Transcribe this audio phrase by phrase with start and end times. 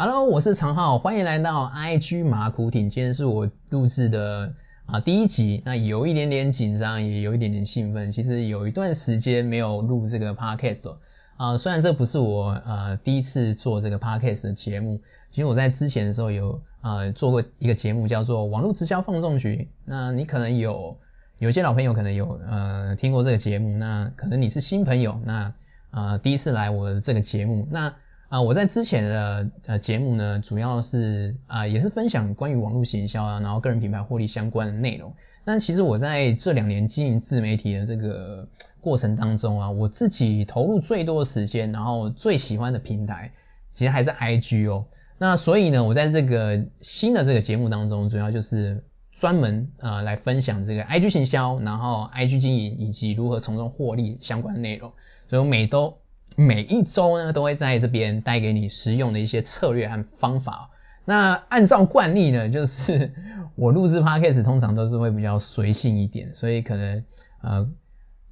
[0.00, 2.88] Hello，我是常浩，欢迎来到 IG 马苦挺。
[2.88, 4.54] 今天是我录制的
[4.86, 8.12] 啊第一集，那有一点点紧张，也有一点点兴奋。
[8.12, 10.94] 其实有一段时间没有录这个 Podcast
[11.36, 15.00] 啊，虽然这不是我呃第一次做这个 Podcast 的节目，
[15.30, 19.68] 其实我在之前的时候有呃做过一个节目叫做网络直销放送局。
[19.84, 20.96] 那你可能有
[21.38, 25.54] 有些老朋友可能有呃听过这个节目，那可能你是新朋友，那
[25.90, 27.96] 呃第一次来我的这个节目，那。
[28.28, 35.14] 啊，我在之前的呃节目呢，主要是啊也是分享关于网络行销啊，然后个人品牌获利相关的内容。
[35.46, 38.46] 但其实我在这两年经营自媒体的这个
[38.82, 43.32] 过程当中啊，我自己投入最多的时间，然后最喜欢的平台，
[43.72, 44.84] 其实还是 IG 哦。
[45.16, 48.84] 那所以呢，我在这个新的这个节目当中，主要就是
[49.14, 54.92] 专门呃来分享这个 IG 行销，然后 IG 经营以及如何从中获利相关的内容。
[55.30, 55.96] 所以我每都。
[56.40, 60.70] 每一周呢，都会在这边带给你实用的一些策略和方法。
[61.04, 63.12] 那按照惯例呢，就是
[63.56, 67.04] 我录制 podcast 通常都是会比较随性一点，所以可能
[67.42, 67.68] 呃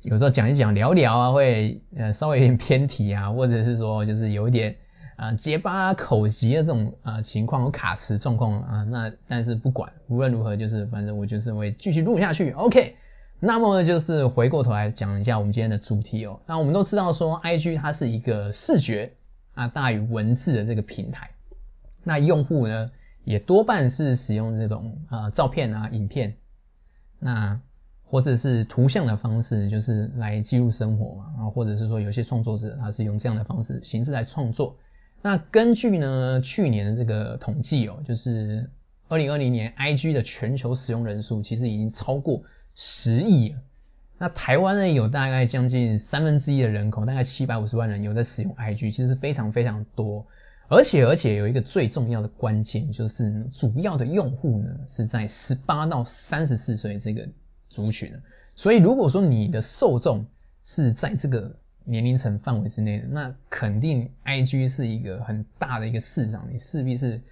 [0.02, 4.76] 有时候讲一讲聊聊啊，会呃稍微有点偏题啊，或者是说就是有一点
[5.16, 8.84] 啊结巴口急的这种啊情况，卡词状况啊。
[8.84, 12.52] 那但是不管无论如何，就是反正我就是会继续录下去。
[12.52, 12.94] OK。
[13.38, 16.40] 那么就是回过头来讲一下我们今天的主题哦。
[16.46, 19.12] 那我们都知道说，IG 它是一个视觉
[19.52, 21.30] 啊大于文字的这个平台。
[22.02, 22.90] 那用户呢
[23.24, 26.36] 也多半是使用这种啊照片啊影片，
[27.18, 27.60] 那
[28.04, 31.24] 或者是图像的方式，就是来记录生活嘛。
[31.38, 34.78] 啊，或者是说有些创作者他是用这样的方式形式来创作。
[35.20, 38.70] 那根据呢去年的这个统计哦，就是
[39.08, 42.42] 二零二零年 IG 的全球使用人数其实已经超过。
[42.78, 43.56] 十亿，
[44.18, 50.26] 那台湾呢有大概将近三分之一的人口，大概七百五十万人有在使用 IG，其实是非常非常多，
[50.68, 57.26] 而且而且有一个最重要的关键，就是主要的用户呢是在十八到三十四岁这个
[57.70, 58.12] 族群，
[58.54, 60.26] 所以如果说你的受众
[60.62, 67.22] 是在这个年龄层范围之内的，那肯定 IG 是一个很大的一个市场，你势必是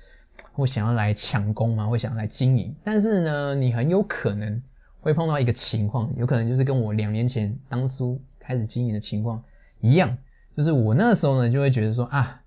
[0.53, 4.63] 会想要来抢攻嘛，会想要来经营，但是呢，你很有可能。
[5.05, 9.45] 会碰到一个情况，有可能就是跟我两年前当初开始经营的情况
[9.81, 10.17] 一样，
[10.57, 12.41] 就是我那时候呢就会觉得说啊，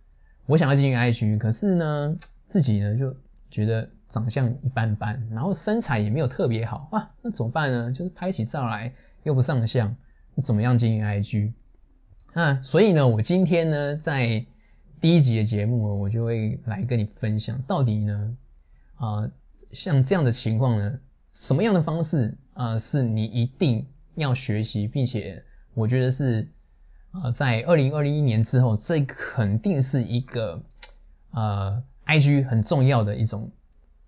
[0.47, 2.17] 我想要经营 IG，可是呢
[2.47, 3.15] 自己呢就
[3.51, 7.91] 觉得长相一般般，然后身材也没有特别好啊，那怎么办呢？
[7.91, 8.91] 就是拍起照来
[9.21, 9.95] 又不上相，
[10.41, 11.53] 怎么样经营 IG？
[12.33, 14.47] 那，所以呢，我今天呢在
[14.99, 18.35] 第一集的节目，我就会来跟你分享，到底呢
[18.95, 19.29] 啊
[19.71, 20.99] 像这样的情况呢，
[21.39, 22.35] 什么样的方式？
[22.55, 25.43] 呃，是你一定要学习，并且
[25.75, 26.49] 我觉得是，
[27.11, 30.63] 呃，在二零二零一年之后，这肯定是一个
[31.29, 33.51] 呃，IG 很重要的一种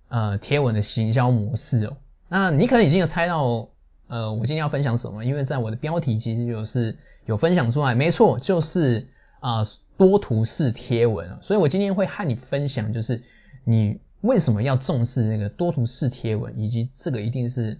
[0.07, 1.97] 呃贴文的行销模式哦。
[2.27, 3.69] 那你可能已经有猜到，
[4.07, 5.23] 呃，我今天要分享什么？
[5.23, 6.97] 因为在我的标题其实就是
[7.27, 9.07] 有分享出来，没错，就是
[9.39, 9.61] 啊
[9.97, 11.39] 多图式贴文啊。
[11.43, 13.21] 所以我今天会和你分享，就是
[13.63, 17.79] 你为什么要重视那个多图式贴文，以及这个一定是。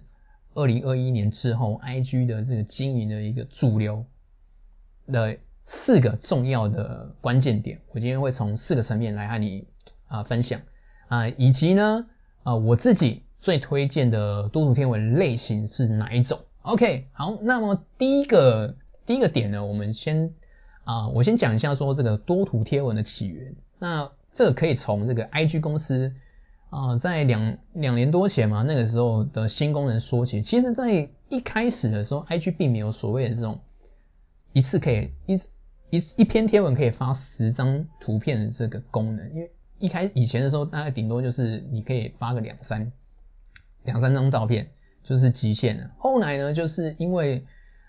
[0.52, 4.04] 二零二一年之后，IG 的这个经营的一个主流
[5.06, 9.68] 的四个重要的关键点，我今天会从四个层面来和你
[10.08, 10.62] 啊分享
[11.06, 12.04] 啊，以及呢
[12.42, 18.74] 啊我自己最推荐的多图贴文类型是哪一种？OK，好，那么第一个
[19.06, 20.34] 第一个点呢，我们先
[20.82, 26.12] 啊我先讲一下说这个多图贴文的起源，那这个可以从这个 IG 公司。
[26.70, 33.58] 啊，在两两年多前嘛，那个时候的新功能说起，其实，在一开始的时候，IG 并没有所谓的这种
[34.52, 35.34] 一次可以一
[35.90, 42.92] 一一篇贴文可以发十张图片的这个功能，因为一开以前的时候，大概顶多就是你可以发个两三
[43.82, 44.70] 两三张照片
[45.02, 45.90] 就是极限了。
[45.98, 47.46] 后来呢，就是因为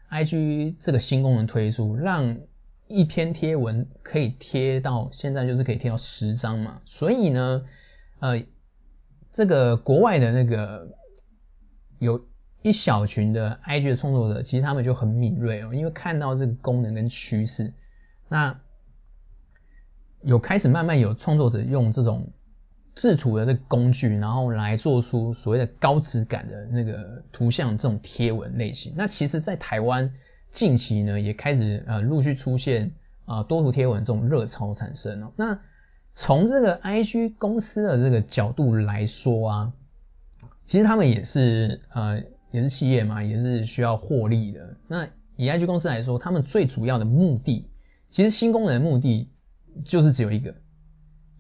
[0.09, 2.40] IG 这个新功能推出，让
[2.88, 7.64] 一篇贴文可以贴到现在就是可以贴到十张嘛，所以呢，
[8.20, 8.41] 呃。
[9.32, 10.96] 这个国外的那个
[12.00, 12.26] 有
[12.62, 17.74] 一小群的 IG 的创作者，其实他们就很敏锐哦，因为看到这个功能跟趋势，
[18.30, 18.60] 那
[20.22, 22.34] 有开始慢慢有创作者用这种
[22.94, 28.94] 制图的这工具，然后来做出所谓的高质感的那个图像这种贴文类型。
[28.96, 30.14] 那其实，在台湾
[30.52, 32.92] 近期呢，也开始呃陆续出现
[33.26, 35.32] 啊多图贴文这种热潮产生哦。
[35.38, 35.62] 那
[36.13, 39.73] 从这个 IG 公司的这个角度来说啊，
[40.66, 44.75] 其实他们也是呃也是企业嘛，也是需要获利的。
[44.87, 47.69] 那以 IG 公司来说，他们最主要的目的，
[48.09, 49.31] 其实新功能的目的
[49.85, 50.55] 就是只有一个，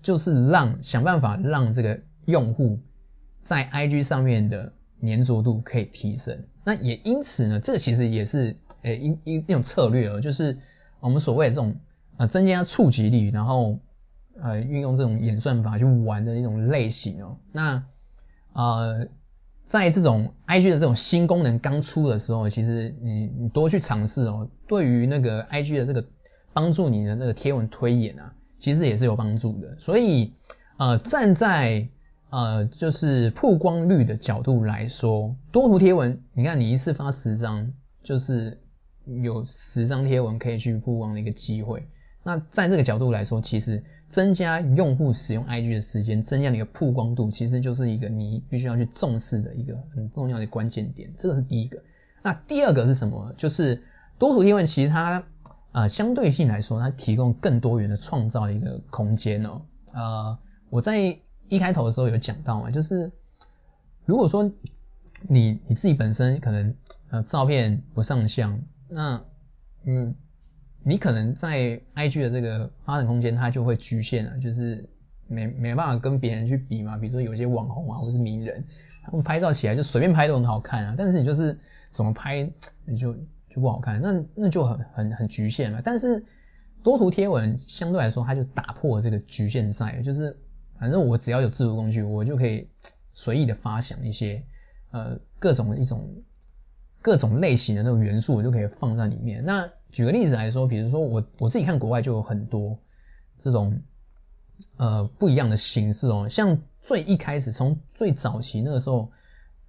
[0.01, 2.79] 就是让想办法让这个用户
[3.41, 6.45] 在 IG 上面的粘着度可以提升。
[6.63, 10.59] 那也因此呢，这个其实也是诶一一一种策略哦，就是
[10.99, 11.75] 我们所谓的这种
[12.17, 13.79] 呃增加触及率，然后
[14.41, 17.37] 呃运用这种演算法去玩的一种类型哦。
[17.51, 17.83] 那
[18.53, 19.07] 呃
[19.65, 26.05] 在这种 IG 的这种新功能刚出的时候，其实你你多去尝试哦，对于那个 IG 的这个
[26.51, 29.79] 帮助你的那个贴文推演啊，其实也是有帮助的。
[29.79, 30.33] 所以
[30.77, 31.87] 呃站在
[32.29, 37.73] 呃，就是曝光率的角度来说，多图贴文，你看你一次发十张，
[38.03, 38.61] 就是
[39.21, 41.89] 有十张贴文可以去曝光的一个机会。
[42.23, 51.11] 那在这个角度来说，其实增加用户使用 IG 的时间，增加你的曝光度，其实就是一个你必须要去重视的一个很重要的关键点。
[51.17, 51.81] 这个是第一个。
[52.21, 53.33] 那第二个是什么？
[53.37, 53.83] 就是
[54.19, 55.23] 多图贴文，其实它
[55.71, 59.63] 呃相对性来说，它提供更多元的创造一个空间哦。
[59.93, 60.37] 呃，
[60.69, 61.19] 我在。
[61.51, 63.11] 一开头的时候有讲到嘛，就是
[64.05, 64.49] 如果说
[65.27, 66.73] 你你自己本身可能
[67.09, 69.21] 呃照片不上相，那
[69.83, 70.15] 嗯
[70.83, 74.87] 你可能在 IG 的这个发展空间它就会局限了，就是
[75.27, 76.97] 没没办法跟别人去比嘛。
[76.97, 78.63] 比如说有些网红啊或者是名人，
[79.03, 81.57] 他们拍照起来就随便拍都很好看啊，但是你就是
[81.89, 82.49] 怎么拍
[82.85, 83.13] 你就
[83.49, 85.81] 就不好看，那那就很很很局限嘛。
[85.83, 86.23] 但是
[86.83, 90.37] 多图贴文相对来说它就打破这个局限在，就是。
[90.79, 92.67] 反正我只要有自读工具，我就可以
[93.13, 94.43] 随意的发想一些
[94.89, 96.23] 呃各种一种
[97.03, 99.45] 各种类型的那种元素，我就可以放在里面。
[99.45, 102.79] 那举个例子来说，比如说我我自己看国外就有很多
[103.37, 103.81] 这种
[104.77, 109.11] 呃不一样的形式哦，像最一开始从最早期那个时候，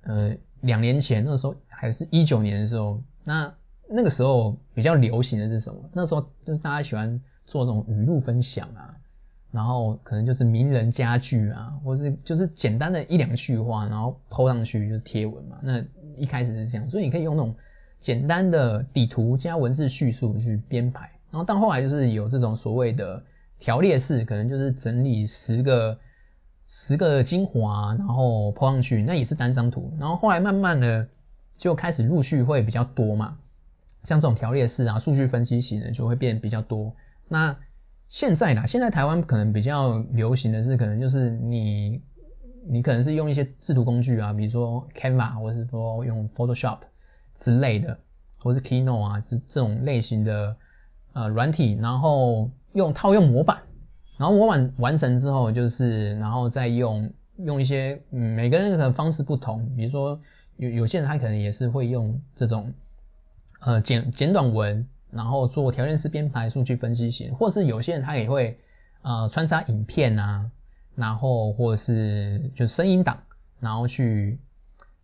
[0.03, 3.55] 呃两年前那个时候还是一九年的时候，那
[3.89, 5.91] 那个时候比较流行的是什么？
[5.93, 8.97] 那时候就是大家喜欢做这种语录分享啊。
[9.51, 15.59] 然后可能就是名人佳句啊，或是就是简单的一两句话，然后抛上去就是贴文嘛。
[15.63, 15.85] 那
[16.17, 17.55] 一开始是这样，所以你可以用那种
[18.02, 21.10] 简单的底图加文字叙述去编排。
[21.31, 23.22] 然后到后来就是有这种所谓的
[23.58, 25.99] 条列式，可能就是整理十个
[26.66, 29.94] 十个精华，然后抛上去，那也是单张图。
[29.99, 31.08] 然后后来慢慢的
[31.56, 33.38] 就开始陆续会比较多嘛，
[34.02, 36.94] 像这种条列式啊，数据分析型的就会变比较多。
[37.28, 37.56] 那
[38.08, 42.02] 现在啦，现在台湾可能比较流行的是，可能就是你，
[42.69, 46.81] 你可能是用一些制图工具啊，比如说 Canva，或是说用 Photoshop
[47.34, 47.99] 之类的，
[48.43, 50.56] 或是 Keynote 啊，这这种类型的
[51.12, 53.62] 呃软体，然后用套用模板，
[54.17, 60.20] 然后模板完成之后，就是然后再用用一些，嗯，每个人可能方式不同，比如说
[60.56, 62.73] 有有些人他可能也是会用这种
[63.61, 64.87] 呃简简短文。
[65.14, 68.58] 然后做条件式编排、数据分析型，或是有些人他也会
[69.02, 70.50] 呃穿插影片啊，
[70.94, 73.19] 然后或是就声音档，
[73.61, 74.38] 然后去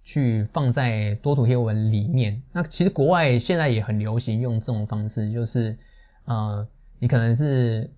[0.04, 2.42] 去放在多图贴文里面。
[2.52, 5.76] 那其实国外现在也很流行用这种方式，就是
[6.24, 6.66] 呃
[6.98, 7.90] 你可能是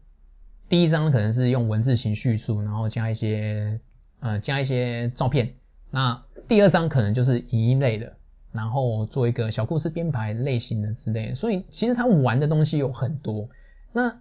[0.69, 3.81] 第一张可能是用文字型叙述，然后加一些
[4.21, 5.55] 呃加一些照片，
[5.91, 8.15] 那第二张可能就是影音类的。
[8.53, 13.49] 然后做一个小故事编排类型的之类，所以其实他玩的东西有很多。
[13.93, 14.21] 那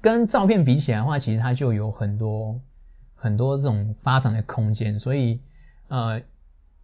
[0.00, 2.60] 跟照片比起来的话，其实它就有很多
[3.16, 5.00] 很多这种发展的空间。
[5.00, 5.40] 所以
[5.88, 6.22] 呃，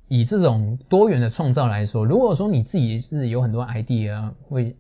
[0.09, 4.76] 以这种多元的创造来说，如果说你自己是有很多 idea 会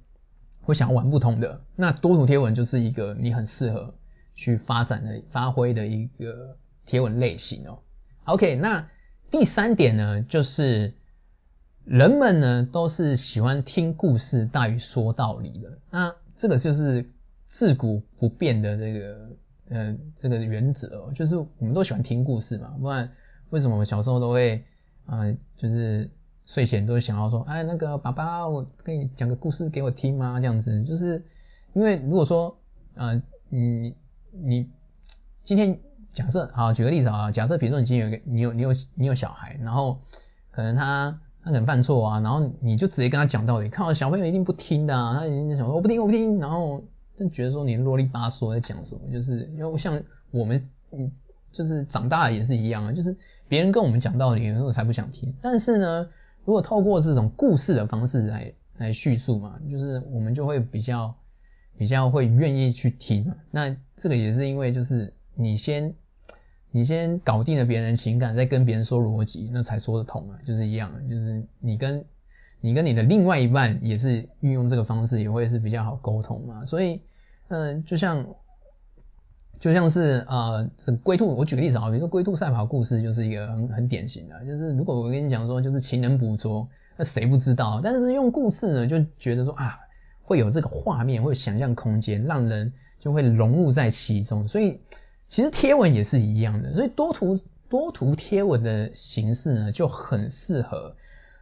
[0.62, 3.94] 会想要玩不同的，那多图贴文就是一个你很适合
[4.34, 7.78] 去发展的发挥的一个贴文类型哦。
[8.24, 8.88] OK，那
[9.30, 10.94] 第三点呢，就是。
[11.84, 17.10] 人们呢都是喜欢听故事大于说道理的，那这个就是
[17.48, 19.30] 自古不变的这个
[19.68, 23.10] 呃这个原则哦，就是我们都喜欢听故事嘛，不然
[23.50, 24.64] 为什么我们小时候都会
[25.06, 25.20] 啊
[25.56, 26.10] 就是
[26.44, 30.40] 睡前都会想要说，哎那个爸爸我跟你讲个故事给我听吗？
[30.40, 31.24] 这样子，就是
[31.72, 32.58] 因为如果说
[32.94, 33.94] 呃你
[34.30, 34.70] 你
[35.42, 35.78] 今天
[36.12, 40.00] 假设好举个例子啊，假设比如说你今天有个你有你有你有小孩，然后
[40.50, 41.18] 可能他。
[41.44, 46.80] 他可能犯错啊，然后你就直接跟他讲道理，看到小朋友一定不听的，啊，他一定想说我不听我不听，然后
[47.16, 51.10] 就觉得说你啰里吧嗦在讲什么，就是因为像我们嗯
[51.52, 53.16] 就是长大也是一样啊，就是
[53.46, 55.32] 别人跟我们讲道理，有时候才不想听。
[55.40, 56.08] 但是呢，
[56.44, 61.14] 如果透过这种故事的方式来来叙述嘛，就是我们就会比较
[61.76, 63.32] 比较会愿意去听。
[63.50, 65.94] 那这个也是因为就是你先。
[66.74, 72.02] 你先搞定了别人情感，再跟别人说逻辑，那才说得通啊，就是一样，就是你跟
[72.62, 76.64] 你跟你的另外一半也是运用这个方式，也会是比较好沟通嘛。
[76.64, 77.02] 所以，
[77.48, 78.26] 嗯，就像
[79.62, 86.66] 就像是呃，这龟兔，我举个例子啊，比如说龟兔赛跑故事就是一个很很典型的，就是如果我跟你讲说就是情人捕捉，
[86.96, 87.80] 那谁不知道？
[87.80, 89.78] 但是用故事呢，就觉得说啊，
[90.24, 94.48] 会有这个画面，会有想象空间，让人就会融入在其中。
[94.48, 94.80] 所以
[95.28, 97.38] 其实贴文也是一样的，所以多图
[97.68, 100.96] 多图贴文的形式呢，就很适合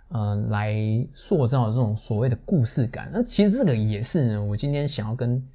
[0.08, 0.76] 呃来
[1.14, 3.12] 塑造这种所谓的故事感。
[3.14, 5.48] 那其实这个也是呢，我今天想要跟。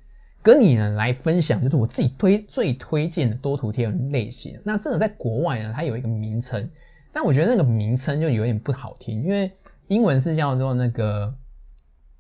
[0.46, 4.62] 跟你呢来分享，就是我自己推最推荐的多图贴文类型。
[4.64, 6.70] 那这个在国外呢，它有一个名称，
[7.12, 9.54] 但我觉得那个名称就有点不好听，因为
[9.88, 11.34] 英文是叫做那个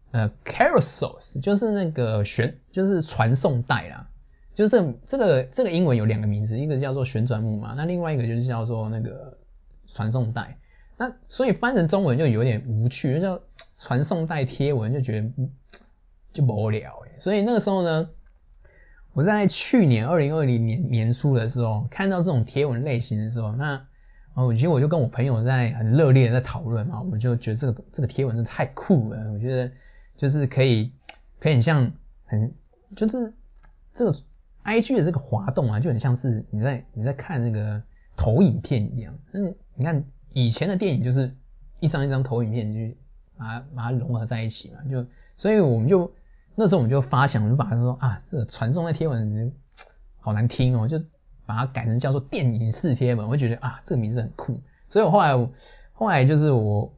[0.10, 4.10] 呃 carousels，就是那个旋，就是传送带啦。
[4.55, 9.38] 就是这这个这个英文有两个名字，一个叫做旋转木马，那另外一个就是叫做那个
[9.86, 10.58] 传送带。
[10.98, 13.44] 那所以翻成中文就有点无趣，就叫
[13.77, 15.29] 传送带贴文，就觉得
[16.36, 17.20] 就无聊诶。
[17.20, 18.10] 所以那个时候呢。
[19.18, 23.88] 我在去年二零二零年年初的时候看到这种贴文类型的时候，那
[24.34, 29.72] 哦，其实我就跟我朋友在很热烈的在讨论嘛，我就觉得这个这个贴文真的太酷了，我觉得
[30.18, 30.92] 就是可以
[31.39, 31.94] 可以很像
[32.25, 32.54] 很
[32.94, 33.34] 就是
[33.94, 34.18] 这个
[34.63, 37.82] I G 的这个滑动啊，就很像是你在你在看那个
[38.18, 39.18] 投影片一样。
[39.32, 41.34] 嗯，你看以前的电影就是
[41.80, 42.98] 一张一张投影片去
[43.38, 46.12] 把它把它融合在一起嘛，就所以我们就。
[46.56, 49.52] 那时候我们就发想，我就把它说啊，这个传送的贴文
[50.20, 50.98] 好难听哦，就
[51.46, 53.28] 把它改成叫做电影式贴文。
[53.28, 55.50] 我觉得啊，这个名字很酷，所以我后来
[55.94, 56.94] 后来就是我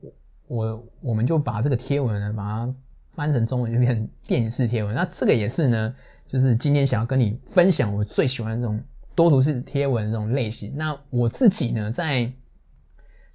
[0.47, 2.73] 我我们就把这个贴文呢，把它
[3.15, 4.93] 翻成中文就变成电影式贴文。
[4.93, 5.95] 那这个也是呢，
[6.27, 8.83] 就是今天想要跟你分享我最喜欢这种
[9.15, 10.73] 多图式贴文这种类型。
[10.77, 12.31] 那我自己呢，在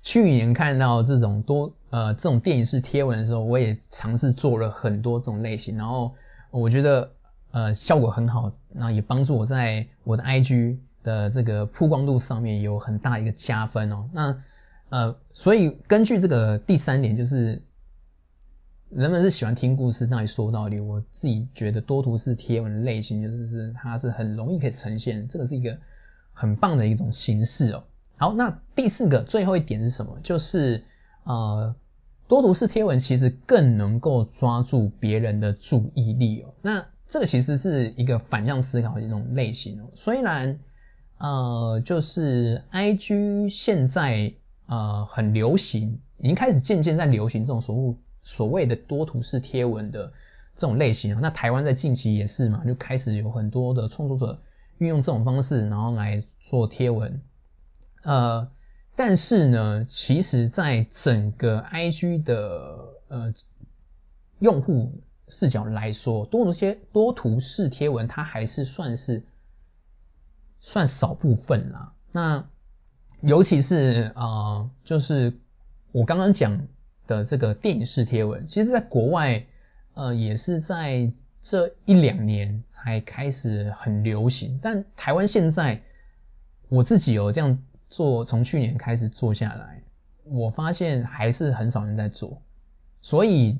[0.02, 1.74] 去年看到这种多。
[1.90, 6.14] 呃，这种电影式贴文的时候，我也尝试做了很多这种类型，然后
[6.50, 7.12] 我觉得
[7.50, 14.08] 呃效果很好，那也帮助我在我的 IG 的这个曝光度上面有很大一个加分哦。
[14.14, 14.42] 那
[14.88, 17.62] 呃，所以根据这个第三点，就是
[18.88, 25.78] 人们是喜欢听故事，那说道理，我自己觉得多图式贴文类型就是是它是很容易可以呈现，这个是一个
[26.32, 27.84] 很棒的一种形式哦。
[28.16, 30.18] 好，那第四个最后一点是什么？
[30.22, 30.84] 就是
[31.24, 31.74] 呃。
[32.28, 36.54] 多图式贴文其实更能够抓住别人的注意力哦。
[36.62, 39.90] 那这个其实是一个反向思考的一种类型哦。
[39.92, 40.58] 虽然
[41.18, 44.32] 呃，就是 I G 现在
[44.64, 50.14] 呃很流行，已经开始渐渐在流行这种所谓所谓的多图式贴文的
[50.56, 51.20] 这种类型啊。
[51.20, 54.40] 那台湾在近期也是嘛，就开始有很多的创作者
[54.78, 57.20] 运用这种方式，然后来做贴文，
[58.02, 58.50] 呃。
[58.94, 63.32] 但是呢，其实，在整个 IG 的呃
[64.38, 69.24] 用户视角来说，多图些多图式贴文，它还是算是
[70.60, 71.94] 算少部分啦。
[72.12, 72.46] 那
[73.22, 75.38] 尤其是啊，就是
[75.90, 76.68] 我刚刚讲
[77.06, 79.46] 的这个电影式贴文，其实在国外
[79.94, 85.82] 呃也是在这一两年才开始很流行，但台湾现在
[86.68, 87.58] 我自己有这样。
[87.92, 89.82] 做从去年开始做下来，
[90.24, 92.40] 我发现还是很少人在做，
[93.02, 93.58] 所以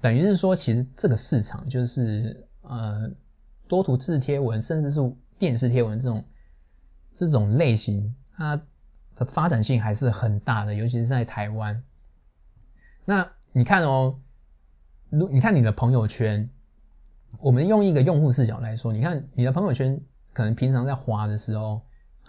[0.00, 3.12] 等于是说，其实这个市场就是呃
[3.68, 6.24] 多图字贴文，甚至是电视贴文这种
[7.14, 8.60] 这种类型，它
[9.14, 11.84] 的发展性还是很大的，尤其是在台湾。
[13.04, 14.18] 那你看哦，
[15.08, 16.50] 如你看你的朋友圈，
[17.38, 20.00] 我们用一个用户视角来说，你看你的朋友圈，
[20.32, 21.82] 可能平常在滑的时候。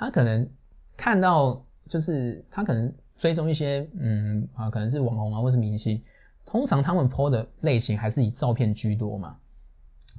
[0.03, 0.49] 他可能
[0.97, 6.03] 看到，就是他可能追踪一些，嗯啊，可能是网红啊，或是明星，
[6.45, 9.37] 通常他们 po 的类型还是以照片居多嘛。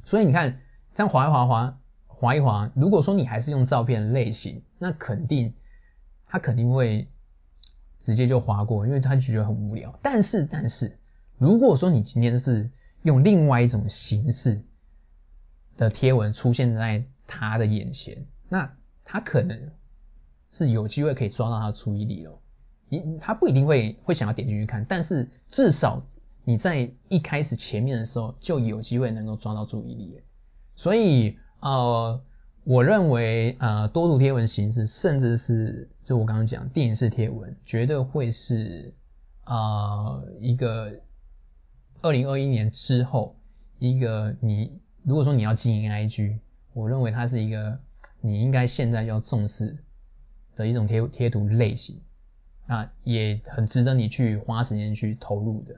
[0.06, 0.58] 所以你看，
[0.94, 5.52] 这样划一划划划一划，如果说你还是用照片类型，那肯定
[6.26, 7.06] 他肯定会
[7.98, 9.98] 直接就划过，因为他觉得很无聊。
[10.02, 10.96] 但是但是，
[11.36, 12.70] 如果说你今天是
[13.02, 14.62] 用另外一种形式
[15.76, 18.74] 的贴文出现在他的眼前，那
[19.04, 19.70] 他可能
[20.48, 22.38] 是有机会可以抓到他的注意力哦，
[22.88, 26.02] 你他不一定会会想要点进去看，但是至少
[26.44, 30.22] 你在一开始前面的时候就有机会能够抓到注意力，
[30.74, 32.22] 所以呃，
[32.64, 38.94] 我认为呃多图贴文形式，甚至是就我刚刚讲电影式贴文，绝对会是
[39.44, 41.00] 呃一个
[42.00, 43.36] 二零二一年之后
[43.78, 46.38] 一个你如果说你要经营 IG，
[46.72, 47.78] 我认为它是一个。
[48.24, 49.76] 你应该现在要重视
[50.56, 52.00] 的一种贴贴图类型，
[52.66, 55.74] 啊，也很值得你去花时间去投入的。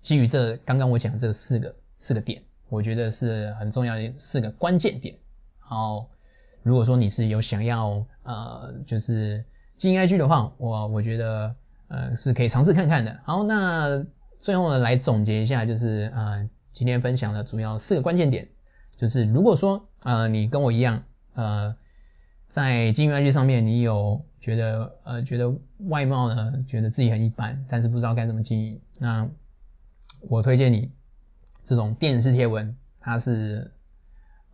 [0.00, 5.16] 基于这刚刚我讲这四个四个点，我觉得是很重要的四个关键点。
[5.58, 6.08] 好，
[6.62, 9.44] 如果说你是有想要呃就是
[9.76, 11.56] 经营 IG 的话，我我觉得
[11.88, 13.20] 呃是可以尝试看看的。
[13.24, 14.06] 好，那
[14.40, 18.48] 最后呢来总结一下，就是呃今天分享的主要四个关键点，
[18.96, 21.04] 就是如果说呃你跟我一样
[21.34, 21.76] 呃
[22.48, 29.28] 在经营 IG 上面你有觉得呃觉得外貌呢觉得自己很一般，但是不知道该怎么经营，那
[30.28, 30.92] 我推荐你
[31.64, 33.72] 这种电视贴文，它是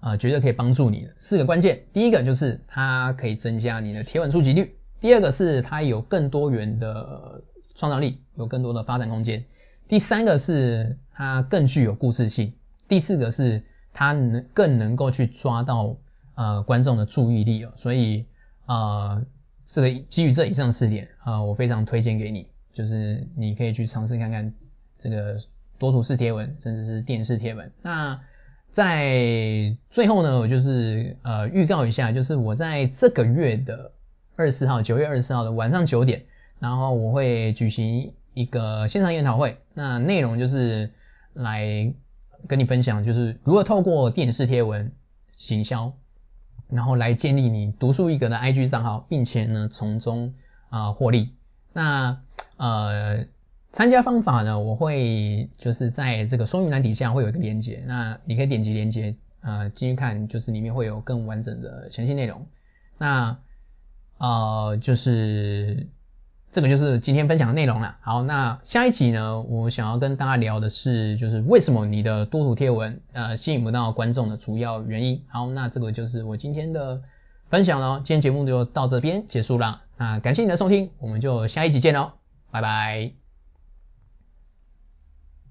[0.00, 1.12] 呃绝对可以帮助你的。
[1.16, 7.42] 四个关键，第一个就是它可以增加你的贴文触及率，第二个是它有更多元的
[7.74, 9.44] 创造力，有更多的发展空间，
[9.88, 12.54] 第三个是它更具有故事性，
[12.88, 15.96] 第四个是它能更能够去抓到
[16.34, 17.72] 呃观众的注意力哦。
[17.76, 18.26] 所以
[18.66, 19.24] 呃
[19.64, 24.54] 这个基于这以上四点啊，我非常推荐给你，就是你可以去尝试看看
[24.98, 25.36] 这个。
[25.80, 27.70] 多图式贴文，甚至是电视贴文。
[27.82, 28.20] 那
[28.68, 33.92] 在最后呢，我就是呃预告一下，就是我在这个月的
[34.34, 36.24] 二十四号，九月二十四号的晚上九点，
[36.58, 39.58] 然后我会举行一个线上研讨会。
[39.72, 40.90] 那内容就是
[41.32, 41.94] 来
[42.46, 44.92] 跟你分享，就是如何透过电视贴文
[45.32, 45.94] 行销，
[46.68, 50.34] 然后来建立你独树一格的 IG 账号，并且呢从中
[50.68, 51.34] 啊获利。
[51.72, 52.20] 那
[52.56, 53.26] 呃。
[53.70, 54.58] 参加方法呢？
[54.58, 62.46] 我会就是在这个说明栏底下会有一个链接，那你可以点击链接，呃，进去看，就是里面会有更完整的详细内容。
[62.96, 63.38] 那
[64.16, 65.86] 呃，就是
[66.58, 67.98] 这个就是今天分享的内容了。
[68.00, 75.22] 好，那下一集呢，我想要跟大家聊的是，就是为什么你的多图贴文呃吸引不到观众的主要原因。
[75.28, 77.00] 好，那这个就是我今天的
[77.48, 78.00] 分享了。
[78.02, 82.10] 今天节目就到这边结束了，那感谢你的收听，我们就下一集见喽，
[82.50, 83.27] 拜拜。